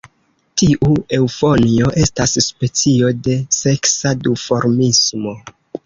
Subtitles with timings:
[0.61, 5.41] Tiu eŭfonjo estas specio de seksa duformismo.